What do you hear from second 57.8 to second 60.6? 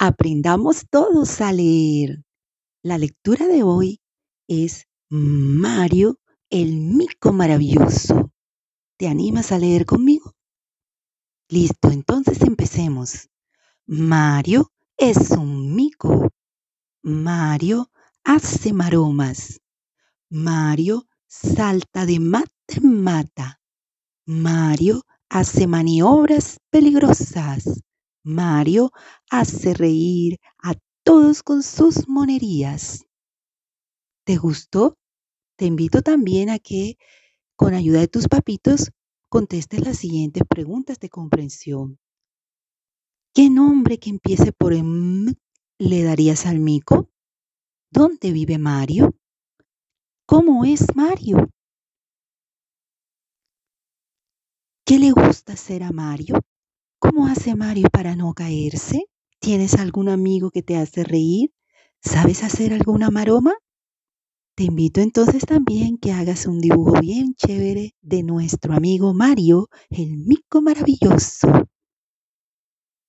para no caerse? ¿Tienes algún amigo